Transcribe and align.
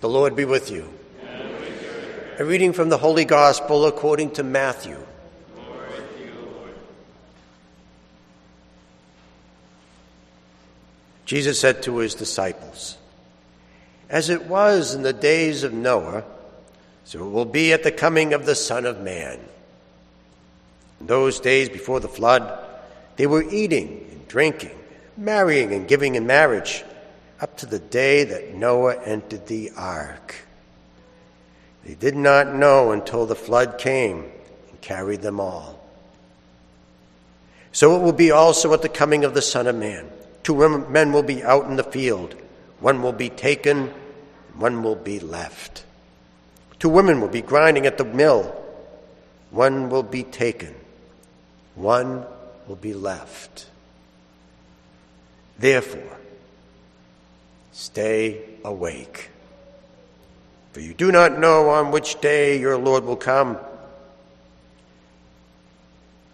The 0.00 0.08
Lord 0.08 0.36
be 0.36 0.44
with 0.44 0.70
you. 0.70 0.92
A 2.38 2.44
reading 2.44 2.74
from 2.74 2.90
the 2.90 2.98
Holy 2.98 3.24
Gospel 3.24 3.86
according 3.86 4.32
to 4.32 4.42
Matthew. 4.42 4.98
Jesus 11.24 11.58
said 11.58 11.82
to 11.84 11.96
his 11.96 12.14
disciples, 12.14 12.98
As 14.10 14.28
it 14.28 14.44
was 14.44 14.94
in 14.94 15.02
the 15.02 15.14
days 15.14 15.64
of 15.64 15.72
Noah, 15.72 16.24
so 17.04 17.26
it 17.26 17.30
will 17.30 17.46
be 17.46 17.72
at 17.72 17.82
the 17.82 17.90
coming 17.90 18.34
of 18.34 18.44
the 18.44 18.54
Son 18.54 18.84
of 18.84 19.00
Man. 19.00 19.40
In 21.00 21.06
those 21.06 21.40
days 21.40 21.70
before 21.70 22.00
the 22.00 22.08
flood, 22.08 22.58
they 23.16 23.26
were 23.26 23.42
eating 23.50 24.06
and 24.10 24.28
drinking, 24.28 24.78
marrying 25.16 25.72
and 25.72 25.88
giving 25.88 26.16
in 26.16 26.26
marriage, 26.26 26.84
up 27.40 27.56
to 27.58 27.66
the 27.66 27.78
day 27.78 28.24
that 28.24 28.54
Noah 28.54 29.00
entered 29.02 29.46
the 29.46 29.70
ark. 29.76 30.36
They 31.84 31.94
did 31.94 32.16
not 32.16 32.54
know 32.54 32.92
until 32.92 33.26
the 33.26 33.34
flood 33.34 33.78
came 33.78 34.24
and 34.70 34.80
carried 34.80 35.22
them 35.22 35.38
all. 35.38 35.78
So 37.72 37.94
it 37.96 38.02
will 38.02 38.12
be 38.12 38.30
also 38.30 38.72
at 38.72 38.82
the 38.82 38.88
coming 38.88 39.24
of 39.24 39.34
the 39.34 39.42
Son 39.42 39.66
of 39.66 39.76
Man. 39.76 40.10
Two 40.42 40.68
men 40.88 41.12
will 41.12 41.22
be 41.22 41.42
out 41.42 41.66
in 41.66 41.76
the 41.76 41.84
field. 41.84 42.34
One 42.80 43.02
will 43.02 43.12
be 43.12 43.28
taken, 43.28 43.92
one 44.54 44.82
will 44.82 44.96
be 44.96 45.20
left. 45.20 45.84
Two 46.78 46.88
women 46.88 47.20
will 47.20 47.28
be 47.28 47.42
grinding 47.42 47.86
at 47.86 47.98
the 47.98 48.04
mill. 48.04 48.54
One 49.50 49.90
will 49.90 50.02
be 50.02 50.22
taken, 50.22 50.74
one 51.74 52.24
will 52.66 52.76
be 52.76 52.94
left. 52.94 53.66
Therefore, 55.58 56.18
stay 57.76 58.42
awake. 58.64 59.28
For 60.72 60.80
you 60.80 60.94
do 60.94 61.12
not 61.12 61.38
know 61.38 61.68
on 61.68 61.90
which 61.92 62.18
day 62.22 62.58
your 62.58 62.78
Lord 62.78 63.04
will 63.04 63.16
come. 63.16 63.58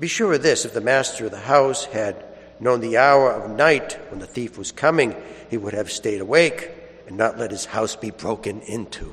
Be 0.00 0.08
sure 0.08 0.32
of 0.32 0.42
this 0.42 0.64
if 0.64 0.72
the 0.72 0.80
master 0.80 1.26
of 1.26 1.32
the 1.32 1.38
house 1.38 1.84
had 1.84 2.24
known 2.58 2.80
the 2.80 2.96
hour 2.96 3.30
of 3.30 3.50
night 3.50 3.98
when 4.10 4.18
the 4.18 4.26
thief 4.26 4.56
was 4.56 4.72
coming, 4.72 5.14
he 5.50 5.58
would 5.58 5.74
have 5.74 5.92
stayed 5.92 6.22
awake 6.22 6.70
and 7.06 7.18
not 7.18 7.38
let 7.38 7.50
his 7.50 7.66
house 7.66 7.96
be 7.96 8.10
broken 8.10 8.62
into. 8.62 9.12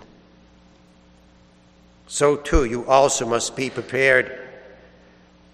So 2.07 2.37
too, 2.37 2.63
you 2.63 2.85
also 2.85 3.25
must 3.27 3.57
be 3.57 3.69
prepared, 3.69 4.39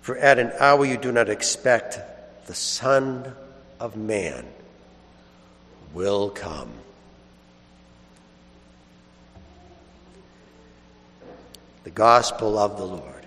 for 0.01 0.17
at 0.17 0.37
an 0.37 0.51
hour 0.59 0.85
you 0.85 0.97
do 0.97 1.11
not 1.11 1.29
expect, 1.29 1.99
the 2.45 2.53
Son 2.53 3.33
of 3.79 3.97
Man 3.97 4.45
will 5.93 6.29
come. 6.29 6.69
The 11.83 11.89
Gospel 11.89 12.57
of 12.57 12.77
the 12.77 12.85
Lord. 12.85 13.25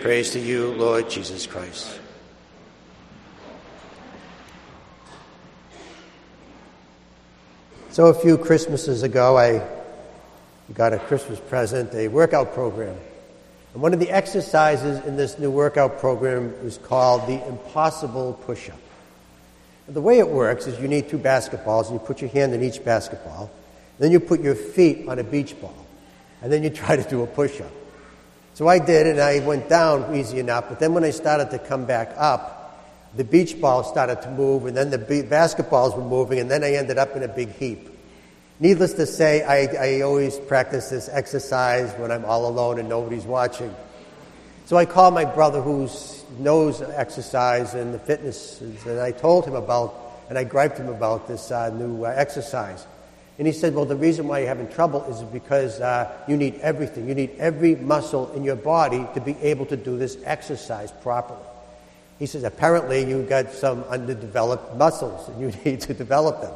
Praise 0.00 0.30
to 0.30 0.38
you, 0.38 0.68
Lord 0.74 1.10
Jesus 1.10 1.46
Christ. 1.46 2.00
So, 7.90 8.06
a 8.06 8.14
few 8.14 8.38
Christmases 8.38 9.02
ago, 9.02 9.36
I 9.36 9.60
got 10.72 10.92
a 10.92 10.98
Christmas 10.98 11.40
present, 11.40 11.92
a 11.94 12.06
workout 12.08 12.54
program. 12.54 12.96
And 13.74 13.82
one 13.82 13.92
of 13.92 14.00
the 14.00 14.10
exercises 14.10 15.04
in 15.04 15.16
this 15.16 15.38
new 15.38 15.50
workout 15.50 15.98
program 15.98 16.54
was 16.62 16.78
called 16.78 17.26
the 17.26 17.44
Impossible 17.48 18.34
Push 18.44 18.70
Up. 18.70 18.78
The 19.88 20.02
way 20.02 20.18
it 20.18 20.28
works 20.28 20.66
is 20.66 20.78
you 20.80 20.88
need 20.88 21.08
two 21.08 21.18
basketballs, 21.18 21.86
and 21.86 21.94
you 21.94 21.98
put 21.98 22.20
your 22.20 22.30
hand 22.30 22.52
in 22.52 22.62
each 22.62 22.84
basketball. 22.84 23.50
Then 23.98 24.12
you 24.12 24.20
put 24.20 24.40
your 24.40 24.54
feet 24.54 25.08
on 25.08 25.18
a 25.18 25.24
beach 25.24 25.58
ball, 25.60 25.86
and 26.42 26.52
then 26.52 26.62
you 26.62 26.70
try 26.70 26.94
to 26.96 27.08
do 27.08 27.22
a 27.22 27.26
push 27.26 27.60
up. 27.60 27.72
So 28.52 28.68
I 28.68 28.78
did, 28.78 29.06
and 29.06 29.20
I 29.20 29.40
went 29.40 29.68
down 29.68 30.14
easy 30.14 30.40
enough, 30.40 30.66
but 30.68 30.78
then 30.78 30.92
when 30.92 31.04
I 31.04 31.10
started 31.10 31.50
to 31.52 31.58
come 31.58 31.86
back 31.86 32.12
up, 32.16 32.56
the 33.16 33.24
beach 33.24 33.60
ball 33.60 33.82
started 33.82 34.20
to 34.22 34.30
move, 34.30 34.66
and 34.66 34.76
then 34.76 34.90
the 34.90 34.98
basketballs 34.98 35.96
were 35.96 36.04
moving, 36.04 36.38
and 36.38 36.50
then 36.50 36.62
I 36.62 36.74
ended 36.74 36.98
up 36.98 37.16
in 37.16 37.22
a 37.22 37.28
big 37.28 37.50
heap. 37.54 37.88
Needless 38.60 38.94
to 38.94 39.06
say, 39.06 39.42
I, 39.42 39.98
I 39.98 40.00
always 40.02 40.36
practice 40.36 40.90
this 40.90 41.08
exercise 41.08 41.92
when 41.92 42.10
I'm 42.10 42.24
all 42.24 42.46
alone 42.46 42.80
and 42.80 42.88
nobody's 42.88 43.24
watching. 43.24 43.74
So 44.68 44.76
I 44.76 44.84
called 44.84 45.14
my 45.14 45.24
brother 45.24 45.62
who 45.62 45.88
knows 46.38 46.82
exercise 46.82 47.72
and 47.72 47.94
the 47.94 47.98
fitness, 47.98 48.60
and 48.60 49.00
I 49.00 49.12
told 49.12 49.46
him 49.46 49.54
about, 49.54 49.94
and 50.28 50.36
I 50.36 50.44
griped 50.44 50.76
him 50.76 50.90
about 50.90 51.26
this 51.26 51.50
uh, 51.50 51.70
new 51.70 52.04
uh, 52.04 52.12
exercise. 52.14 52.86
And 53.38 53.46
he 53.46 53.54
said, 53.54 53.74
Well, 53.74 53.86
the 53.86 53.96
reason 53.96 54.28
why 54.28 54.40
you're 54.40 54.48
having 54.48 54.68
trouble 54.68 55.04
is 55.04 55.22
because 55.22 55.80
uh, 55.80 56.14
you 56.28 56.36
need 56.36 56.56
everything. 56.56 57.08
You 57.08 57.14
need 57.14 57.30
every 57.38 57.76
muscle 57.76 58.30
in 58.32 58.44
your 58.44 58.56
body 58.56 59.06
to 59.14 59.22
be 59.22 59.38
able 59.40 59.64
to 59.64 59.76
do 59.78 59.96
this 59.96 60.18
exercise 60.26 60.92
properly. 61.00 61.40
He 62.18 62.26
says, 62.26 62.44
apparently 62.44 63.08
you've 63.08 63.30
got 63.30 63.50
some 63.52 63.84
underdeveloped 63.84 64.76
muscles 64.76 65.30
and 65.30 65.40
you 65.40 65.46
need 65.64 65.80
to 65.80 65.94
develop 65.94 66.42
them. 66.42 66.52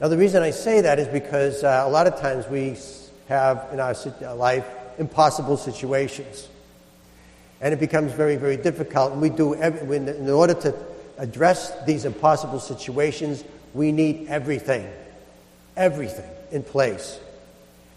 Now, 0.00 0.08
the 0.08 0.18
reason 0.18 0.42
I 0.42 0.50
say 0.50 0.80
that 0.80 0.98
is 0.98 1.06
because 1.06 1.62
uh, 1.62 1.84
a 1.86 1.88
lot 1.88 2.08
of 2.08 2.18
times 2.18 2.48
we 2.48 2.76
have 3.28 3.68
in 3.72 3.78
our 3.78 3.94
uh, 3.94 4.34
life 4.34 4.66
impossible 4.98 5.58
situations. 5.58 6.48
And 7.60 7.72
it 7.72 7.80
becomes 7.80 8.12
very, 8.12 8.36
very 8.36 8.56
difficult. 8.56 9.12
And 9.12 9.20
we 9.22 9.30
do, 9.30 9.54
every, 9.54 9.96
in 9.96 10.30
order 10.30 10.54
to 10.54 10.74
address 11.18 11.72
these 11.84 12.04
impossible 12.04 12.60
situations, 12.60 13.44
we 13.74 13.92
need 13.92 14.28
everything, 14.28 14.88
everything 15.76 16.30
in 16.50 16.62
place. 16.62 17.18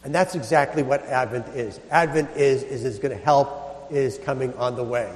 And 0.03 0.15
that's 0.15 0.35
exactly 0.35 0.83
what 0.83 1.03
Advent 1.05 1.47
is. 1.49 1.79
Advent 1.91 2.31
is, 2.37 2.63
is, 2.63 2.85
is 2.85 2.99
going 2.99 3.17
to 3.17 3.23
help, 3.23 3.91
is 3.91 4.17
coming 4.19 4.53
on 4.55 4.75
the 4.75 4.83
way. 4.83 5.13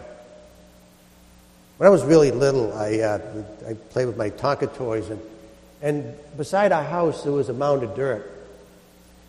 When 1.77 1.87
I 1.87 1.89
was 1.89 2.03
really 2.03 2.31
little, 2.31 2.73
I, 2.73 2.99
uh, 2.99 3.19
I 3.67 3.73
played 3.73 4.05
with 4.05 4.17
my 4.17 4.29
Tonka 4.29 4.75
toys, 4.75 5.09
and, 5.09 5.21
and 5.81 6.15
beside 6.37 6.71
our 6.71 6.83
house 6.83 7.23
there 7.23 7.31
was 7.31 7.49
a 7.49 7.53
mound 7.53 7.83
of 7.83 7.95
dirt. 7.95 8.29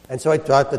And 0.09 0.21
so 0.21 0.31
I 0.31 0.39
brought 0.39 0.71
the 0.71 0.79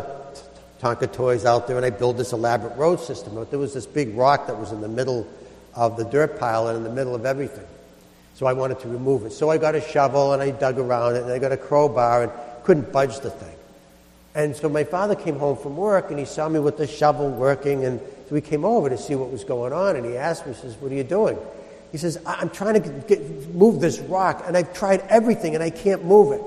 Tonka 0.86 1.12
toys 1.12 1.46
out 1.46 1.66
there, 1.66 1.78
and 1.78 1.86
I 1.86 1.90
built 1.90 2.16
this 2.16 2.32
elaborate 2.32 2.78
road 2.78 3.00
system. 3.00 3.34
But 3.34 3.50
there 3.50 3.58
was 3.58 3.74
this 3.74 3.88
big 3.88 4.16
rock 4.16 4.46
that 4.46 4.60
was 4.60 4.72
in 4.72 4.82
the 4.82 4.88
middle 4.88 5.28
of 5.74 5.98
the 5.98 6.04
dirt 6.04 6.40
pile 6.40 6.68
and 6.68 6.78
in 6.78 6.84
the 6.84 6.92
middle 6.92 7.16
of 7.16 7.26
everything. 7.26 7.66
So 8.36 8.46
I 8.46 8.54
wanted 8.54 8.80
to 8.82 8.90
remove 8.90 9.26
it. 9.26 9.32
So 9.32 9.50
I 9.50 9.58
got 9.58 9.74
a 9.74 9.82
shovel 9.82 10.34
and 10.34 10.44
I 10.44 10.52
dug 10.52 10.78
around 10.78 11.16
it, 11.16 11.24
and 11.24 11.32
I 11.32 11.40
got 11.40 11.52
a 11.52 11.58
crowbar 11.58 12.24
and 12.24 12.32
couldn't 12.64 12.92
budge 12.92 13.20
the 13.22 13.32
thing. 13.32 13.56
And 14.36 14.56
so 14.56 14.70
my 14.70 14.84
father 14.84 15.16
came 15.16 15.40
home 15.40 15.58
from 15.58 15.76
work, 15.76 16.12
and 16.12 16.20
he 16.20 16.26
saw 16.26 16.48
me 16.48 16.60
with 16.60 16.78
the 16.78 16.86
shovel 16.86 17.32
working, 17.32 17.84
and 17.84 18.00
so 18.30 18.36
he 18.36 18.42
came 18.42 18.64
over 18.64 18.88
to 18.88 18.98
see 18.98 19.16
what 19.16 19.32
was 19.32 19.44
going 19.44 19.74
on, 19.74 19.96
and 19.96 20.06
he 20.06 20.18
asked 20.18 20.46
me, 20.46 20.54
he 20.54 20.60
says, 20.60 20.76
what 20.76 20.92
are 20.92 20.96
you 20.96 21.04
doing? 21.04 21.38
He 21.92 21.98
says, 21.98 22.20
I'm 22.28 22.50
trying 22.52 22.82
to 22.84 22.90
get, 23.08 23.56
move 23.56 23.80
this 23.80 24.00
rock, 24.00 24.44
and 24.46 24.56
I've 24.56 24.74
tried 24.74 25.00
everything, 25.10 25.56
and 25.56 25.64
I 25.64 25.72
can't 25.72 26.06
move 26.06 26.34
it. 26.34 26.42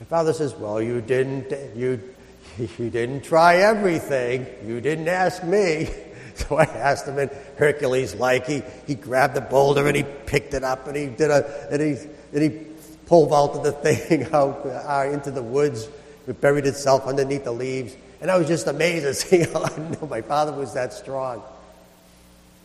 My 0.00 0.06
father 0.06 0.32
says, 0.32 0.54
Well, 0.54 0.82
you 0.82 1.00
didn't, 1.00 1.50
you, 1.74 2.00
you 2.78 2.90
didn't 2.90 3.22
try 3.24 3.56
everything. 3.56 4.46
You 4.66 4.80
didn't 4.80 5.08
ask 5.08 5.42
me. 5.44 5.88
So 6.36 6.56
I 6.56 6.64
asked 6.64 7.08
him, 7.08 7.16
and 7.16 7.30
Hercules 7.56 8.14
like 8.14 8.46
he, 8.46 8.62
he 8.86 8.94
grabbed 8.94 9.32
the 9.32 9.40
boulder 9.40 9.86
and 9.86 9.96
he 9.96 10.02
picked 10.02 10.52
it 10.52 10.62
up 10.62 10.86
and 10.86 10.94
he 10.94 11.06
did 11.06 11.30
a 11.30 11.68
and 11.70 11.80
he 11.80 11.96
and 12.34 12.42
he 12.42 12.66
pulled 13.06 13.32
out 13.32 13.52
of 13.52 13.64
the 13.64 13.72
thing 14.08 14.24
out 14.34 14.66
uh, 14.66 15.08
into 15.10 15.30
the 15.30 15.42
woods. 15.42 15.88
It 16.28 16.38
buried 16.38 16.66
itself 16.66 17.06
underneath 17.06 17.44
the 17.44 17.52
leaves, 17.52 17.96
and 18.20 18.30
I 18.30 18.36
was 18.36 18.48
just 18.48 18.66
amazed 18.66 19.06
at 19.06 19.16
seeing 19.16 19.50
how 19.50 19.64
I 19.64 19.78
knew 19.78 20.06
my 20.06 20.20
father 20.20 20.52
was 20.52 20.74
that 20.74 20.92
strong. 20.92 21.42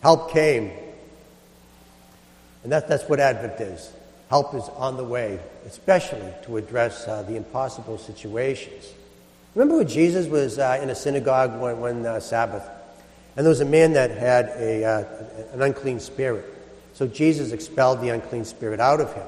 Help 0.01 0.31
came. 0.31 0.71
And 2.63 2.71
that, 2.71 2.87
that's 2.87 3.07
what 3.07 3.19
Advent 3.19 3.59
is. 3.61 3.91
Help 4.29 4.53
is 4.53 4.67
on 4.75 4.97
the 4.97 5.03
way, 5.03 5.39
especially 5.65 6.33
to 6.43 6.57
address 6.57 7.07
uh, 7.07 7.23
the 7.23 7.35
impossible 7.35 7.97
situations. 7.97 8.93
Remember 9.53 9.77
when 9.77 9.87
Jesus 9.87 10.27
was 10.27 10.59
uh, 10.59 10.79
in 10.81 10.89
a 10.89 10.95
synagogue 10.95 11.59
one, 11.59 11.79
one 11.81 12.05
uh, 12.05 12.19
Sabbath, 12.21 12.67
and 13.35 13.45
there 13.45 13.49
was 13.49 13.59
a 13.59 13.65
man 13.65 13.93
that 13.93 14.11
had 14.11 14.45
a, 14.55 14.83
uh, 14.83 15.03
an 15.53 15.61
unclean 15.61 15.99
spirit. 15.99 16.45
So 16.93 17.07
Jesus 17.07 17.51
expelled 17.51 18.01
the 18.01 18.09
unclean 18.09 18.45
spirit 18.45 18.79
out 18.79 19.01
of 19.01 19.13
him. 19.13 19.25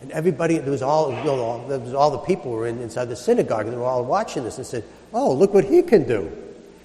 And 0.00 0.10
everybody, 0.12 0.58
there 0.58 0.70
was 0.70 0.82
all, 0.82 1.10
you 1.10 1.24
know, 1.24 1.40
all, 1.40 1.58
was 1.66 1.94
all 1.94 2.10
the 2.10 2.18
people 2.18 2.50
were 2.50 2.66
in, 2.66 2.80
inside 2.80 3.06
the 3.06 3.16
synagogue, 3.16 3.66
and 3.66 3.72
they 3.72 3.76
were 3.76 3.84
all 3.84 4.04
watching 4.04 4.44
this 4.44 4.56
and 4.58 4.66
said, 4.66 4.84
Oh, 5.12 5.32
look 5.32 5.52
what 5.52 5.64
he 5.64 5.82
can 5.82 6.06
do. 6.06 6.30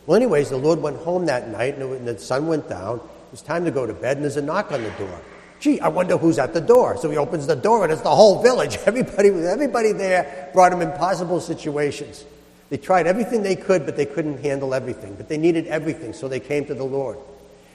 Well, 0.05 0.15
anyways, 0.15 0.49
the 0.49 0.57
Lord 0.57 0.79
went 0.81 0.97
home 0.97 1.25
that 1.25 1.49
night, 1.49 1.77
and 1.77 2.07
the 2.07 2.19
sun 2.19 2.47
went 2.47 2.69
down. 2.69 2.97
It 2.97 3.31
was 3.31 3.41
time 3.41 3.65
to 3.65 3.71
go 3.71 3.85
to 3.85 3.93
bed, 3.93 4.17
and 4.17 4.23
there's 4.23 4.37
a 4.37 4.41
knock 4.41 4.71
on 4.71 4.83
the 4.83 4.91
door. 4.91 5.21
Gee, 5.59 5.79
I 5.79 5.87
wonder 5.87 6.17
who's 6.17 6.37
at 6.37 6.53
the 6.53 6.61
door. 6.61 6.97
So 6.97 7.09
he 7.09 7.17
opens 7.17 7.47
the 7.47 7.55
door, 7.55 7.83
and 7.83 7.91
it's 7.91 8.01
the 8.01 8.15
whole 8.15 8.43
village. 8.43 8.77
Everybody, 8.85 9.29
everybody 9.29 9.91
there 9.93 10.49
brought 10.53 10.73
him 10.73 10.81
impossible 10.81 11.39
situations. 11.39 12.25
They 12.69 12.77
tried 12.77 13.07
everything 13.07 13.43
they 13.43 13.55
could, 13.55 13.85
but 13.85 13.95
they 13.95 14.05
couldn't 14.05 14.43
handle 14.43 14.73
everything. 14.73 15.15
But 15.15 15.29
they 15.29 15.37
needed 15.37 15.67
everything, 15.67 16.13
so 16.13 16.27
they 16.27 16.39
came 16.39 16.65
to 16.65 16.73
the 16.73 16.83
Lord. 16.83 17.17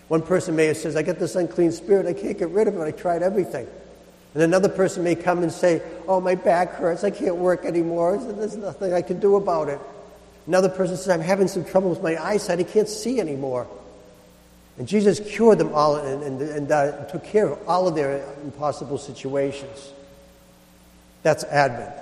One 0.09 0.23
person 0.23 0.57
may 0.57 0.67
have 0.67 0.77
said, 0.77 0.97
I 0.97 1.03
get 1.03 1.21
this 1.21 1.37
unclean 1.37 1.73
spirit, 1.73 2.07
I 2.07 2.13
can't 2.13 2.37
get 2.37 2.49
rid 2.51 2.67
of 2.67 2.77
it, 2.77 2.81
I 2.81 2.91
tried 2.91 3.23
everything. 3.23 3.69
And 4.35 4.43
another 4.43 4.69
person 4.69 5.05
may 5.05 5.15
come 5.15 5.43
and 5.43 5.53
say, 5.53 5.83
Oh, 6.07 6.21
my 6.21 6.35
back 6.35 6.71
hurts. 6.75 7.03
I 7.05 7.11
can't 7.11 7.37
work 7.37 7.65
anymore. 7.65 8.17
There's 8.17 8.57
nothing 8.57 8.93
I 8.93 9.03
can 9.03 9.19
do 9.19 9.37
about 9.37 9.69
it. 9.69 9.81
Another 10.47 10.69
person 10.69 10.97
says, 10.97 11.09
I'm 11.09 11.21
having 11.21 11.49
some 11.49 11.65
trouble 11.65 11.91
with 11.91 12.03
my 12.03 12.17
eyesight. 12.17 12.59
I 12.59 12.65
can't 12.65 12.89
see 12.89 13.21
anymore. 13.21 13.67
And 14.79 14.89
Jesus 14.89 15.21
cured 15.21 15.59
them 15.59 15.75
all 15.75 15.97
and, 15.97 16.23
and, 16.23 16.41
and 16.41 16.73
uh, 16.73 17.05
took 17.07 17.25
care 17.25 17.49
of 17.49 17.69
all 17.69 17.87
of 17.87 17.95
their 17.95 18.25
impossible 18.43 18.99
situations. 18.99 19.93
That's 21.23 21.45
Advent. 21.45 21.93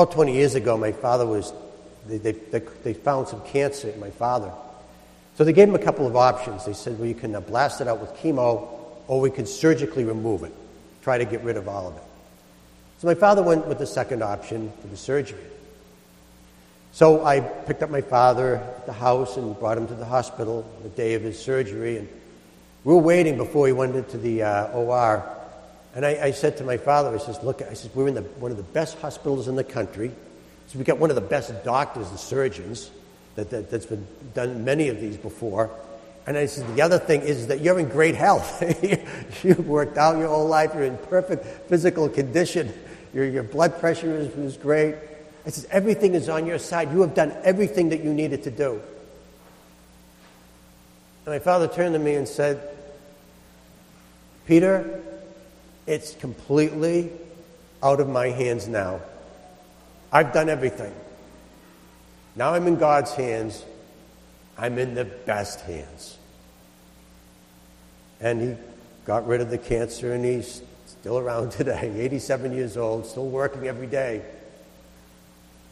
About 0.00 0.14
20 0.14 0.32
years 0.32 0.54
ago, 0.54 0.78
my 0.78 0.92
father 0.92 1.26
was, 1.26 1.52
they, 2.06 2.16
they, 2.16 2.32
they 2.32 2.94
found 2.94 3.28
some 3.28 3.42
cancer 3.42 3.90
in 3.90 4.00
my 4.00 4.08
father. 4.08 4.50
So 5.36 5.44
they 5.44 5.52
gave 5.52 5.68
him 5.68 5.74
a 5.74 5.78
couple 5.78 6.06
of 6.06 6.16
options. 6.16 6.64
They 6.64 6.72
said, 6.72 6.98
well, 6.98 7.06
you 7.06 7.14
can 7.14 7.34
uh, 7.34 7.40
blast 7.40 7.82
it 7.82 7.86
out 7.86 8.00
with 8.00 8.14
chemo, 8.14 8.66
or 9.08 9.20
we 9.20 9.30
can 9.30 9.44
surgically 9.44 10.04
remove 10.04 10.42
it, 10.42 10.54
try 11.02 11.18
to 11.18 11.26
get 11.26 11.42
rid 11.42 11.58
of 11.58 11.68
all 11.68 11.86
of 11.86 11.96
it. 11.98 12.02
So 12.96 13.08
my 13.08 13.14
father 13.14 13.42
went 13.42 13.66
with 13.66 13.78
the 13.78 13.86
second 13.86 14.22
option 14.22 14.72
for 14.80 14.86
the 14.86 14.96
surgery. 14.96 15.44
So 16.92 17.22
I 17.22 17.40
picked 17.40 17.82
up 17.82 17.90
my 17.90 18.00
father 18.00 18.56
at 18.56 18.86
the 18.86 18.94
house 18.94 19.36
and 19.36 19.54
brought 19.58 19.76
him 19.76 19.86
to 19.88 19.94
the 19.94 20.06
hospital 20.06 20.66
the 20.82 20.88
day 20.88 21.12
of 21.12 21.20
his 21.20 21.38
surgery. 21.38 21.98
And 21.98 22.08
we 22.84 22.94
were 22.94 23.00
waiting 23.00 23.36
before 23.36 23.66
he 23.66 23.74
went 23.74 23.96
into 23.96 24.16
the 24.16 24.44
uh, 24.44 24.68
OR. 24.68 25.39
And 25.94 26.06
I, 26.06 26.26
I, 26.26 26.30
said 26.30 26.56
to 26.58 26.64
my 26.64 26.76
father, 26.76 27.14
I 27.14 27.18
says, 27.18 27.42
look, 27.42 27.62
I 27.62 27.74
says, 27.74 27.90
we're 27.94 28.08
in 28.08 28.14
the, 28.14 28.22
one 28.22 28.50
of 28.50 28.56
the 28.56 28.62
best 28.62 28.98
hospitals 28.98 29.48
in 29.48 29.56
the 29.56 29.64
country. 29.64 30.12
So 30.68 30.78
we've 30.78 30.86
got 30.86 30.98
one 30.98 31.10
of 31.10 31.16
the 31.16 31.22
best 31.22 31.52
doctors 31.64 32.08
and 32.08 32.18
surgeons 32.18 32.90
that, 33.34 33.50
that, 33.50 33.70
has 33.70 33.86
been 33.86 34.06
done 34.34 34.64
many 34.64 34.88
of 34.88 35.00
these 35.00 35.16
before. 35.16 35.70
And 36.26 36.36
I 36.36 36.46
said, 36.46 36.76
the 36.76 36.82
other 36.82 36.98
thing 36.98 37.22
is 37.22 37.48
that 37.48 37.60
you're 37.60 37.80
in 37.80 37.88
great 37.88 38.14
health. 38.14 38.62
You've 39.44 39.66
worked 39.66 39.98
out 39.98 40.16
your 40.18 40.28
whole 40.28 40.46
life. 40.46 40.72
You're 40.74 40.84
in 40.84 40.96
perfect 40.96 41.44
physical 41.68 42.08
condition. 42.08 42.72
Your, 43.12 43.24
your 43.24 43.42
blood 43.42 43.80
pressure 43.80 44.14
is, 44.14 44.28
is 44.36 44.56
great. 44.56 44.94
I 45.44 45.50
says, 45.50 45.66
everything 45.70 46.14
is 46.14 46.28
on 46.28 46.46
your 46.46 46.58
side. 46.58 46.92
You 46.92 47.00
have 47.00 47.14
done 47.14 47.34
everything 47.42 47.88
that 47.88 48.04
you 48.04 48.14
needed 48.14 48.44
to 48.44 48.50
do. 48.52 48.80
And 51.24 51.34
my 51.34 51.38
father 51.38 51.66
turned 51.66 51.94
to 51.94 51.98
me 51.98 52.14
and 52.14 52.28
said, 52.28 52.76
Peter, 54.46 55.02
it's 55.90 56.14
completely 56.14 57.10
out 57.82 57.98
of 57.98 58.08
my 58.08 58.28
hands 58.28 58.68
now. 58.68 59.00
I've 60.12 60.32
done 60.32 60.48
everything. 60.48 60.94
Now 62.36 62.54
I'm 62.54 62.68
in 62.68 62.76
God's 62.76 63.12
hands. 63.12 63.64
I'm 64.56 64.78
in 64.78 64.94
the 64.94 65.04
best 65.04 65.60
hands. 65.62 66.16
And 68.20 68.40
he 68.40 68.56
got 69.04 69.26
rid 69.26 69.40
of 69.40 69.50
the 69.50 69.58
cancer 69.58 70.12
and 70.12 70.24
he's 70.24 70.62
still 70.86 71.18
around 71.18 71.50
today, 71.60 71.92
87 71.96 72.52
years 72.52 72.76
old, 72.76 73.04
still 73.04 73.28
working 73.28 73.66
every 73.66 73.88
day. 73.88 74.22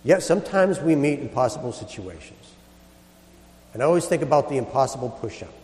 Yet 0.03 0.25
sometimes 0.25 0.81
we 0.81 0.97
meet 0.97 1.21
impossible 1.21 1.73
situations. 1.73 2.55
And 3.73 3.85
I 3.85 3.87
always 3.87 4.07
think 4.07 4.23
about 4.23 4.49
the 4.49 4.57
impossible 4.57 5.11
push 5.11 5.45
up. 5.45 5.55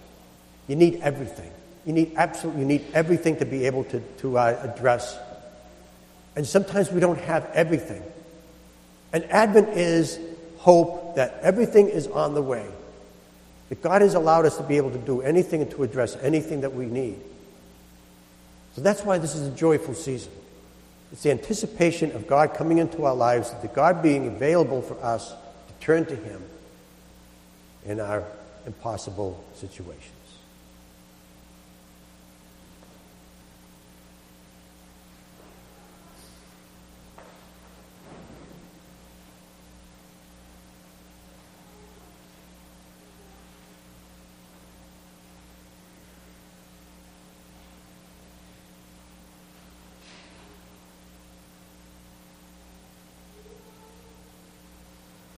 You 0.68 0.76
need 0.76 1.00
everything. 1.02 1.50
You 1.86 1.92
need 1.92 2.12
absolutely 2.16 2.62
you 2.62 2.66
need 2.66 2.86
everything 2.94 3.36
to 3.36 3.44
be 3.44 3.66
able 3.66 3.84
to, 3.84 4.00
to 4.19 4.38
uh, 4.38 4.72
address. 4.75 5.19
And 6.36 6.46
sometimes 6.46 6.90
we 6.90 7.00
don't 7.00 7.20
have 7.20 7.50
everything. 7.52 8.02
And 9.12 9.25
Advent 9.31 9.69
is 9.70 10.19
hope 10.58 11.16
that 11.16 11.38
everything 11.42 11.88
is 11.88 12.06
on 12.08 12.34
the 12.34 12.42
way. 12.42 12.66
That 13.69 13.82
God 13.82 14.02
has 14.02 14.14
allowed 14.14 14.46
us 14.46 14.56
to 14.56 14.62
be 14.62 14.76
able 14.76 14.90
to 14.90 14.98
do 14.98 15.20
anything 15.20 15.62
and 15.62 15.70
to 15.72 15.82
address 15.82 16.16
anything 16.16 16.62
that 16.62 16.75
we 16.75 16.86
need. 16.86 17.20
So 18.75 18.80
that's 18.80 19.02
why 19.02 19.19
this 19.19 19.34
is 19.34 19.46
a 19.46 19.52
joyful 19.52 19.94
season. 19.94 20.32
It's 21.12 21.22
the 21.22 21.30
anticipation 21.30 22.10
of 22.12 22.26
God 22.26 22.54
coming 22.54 22.78
into 22.78 23.04
our 23.04 23.14
lives, 23.14 23.52
the 23.62 23.69
God 23.69 24.02
being 24.02 24.26
available 24.26 24.82
for 24.82 25.00
us 25.04 25.30
to 25.30 25.75
turn 25.80 26.06
to 26.06 26.16
Him 26.16 26.42
in 27.87 28.00
our 28.00 28.25
impossible 28.66 29.44
situations. 29.54 30.10